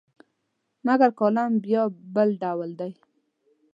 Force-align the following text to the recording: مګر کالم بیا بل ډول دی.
مګر 0.85 1.09
کالم 1.19 1.51
بیا 1.63 1.83
بل 2.15 2.29
ډول 2.43 2.71
دی. 2.79 2.91